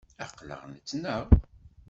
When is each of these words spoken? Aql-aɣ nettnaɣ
Aql-aɣ 0.23 0.61
nettnaɣ 0.71 1.23